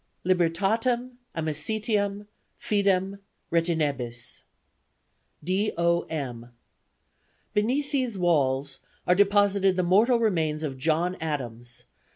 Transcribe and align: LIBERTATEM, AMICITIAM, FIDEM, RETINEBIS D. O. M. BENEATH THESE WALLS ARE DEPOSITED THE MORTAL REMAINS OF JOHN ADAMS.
LIBERTATEM, 0.23 1.19
AMICITIAM, 1.35 2.27
FIDEM, 2.57 3.19
RETINEBIS 3.51 4.45
D. 5.43 5.71
O. 5.77 6.01
M. 6.09 6.49
BENEATH 7.53 7.91
THESE 7.91 8.17
WALLS 8.17 8.79
ARE 9.05 9.13
DEPOSITED 9.13 9.75
THE 9.75 9.83
MORTAL 9.83 10.17
REMAINS 10.17 10.63
OF 10.63 10.79
JOHN 10.79 11.17
ADAMS. 11.21 11.83